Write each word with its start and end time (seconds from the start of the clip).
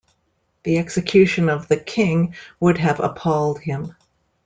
The 0.63 0.79
execution 0.79 1.47
of 1.47 1.67
the 1.67 1.77
King 1.77 2.33
would 2.59 2.79
have 2.79 2.99
appalled 2.99 3.59
him. 3.59 3.95